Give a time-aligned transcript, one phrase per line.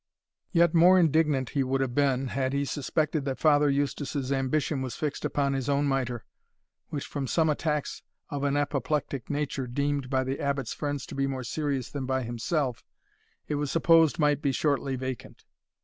[0.51, 4.95] Yet more indignant he would have been, had he suspected that Father Eustace's ambition was
[4.95, 6.25] fixed upon his own mitre,
[6.89, 8.01] which, from some attacks
[8.31, 12.23] of an apoplectic nature, deemed by the Abbot's friends to be more serious than by
[12.23, 12.83] himself,
[13.47, 15.45] it was supposed might be shortly vacant.